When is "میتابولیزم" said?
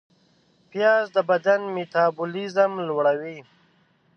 1.75-2.71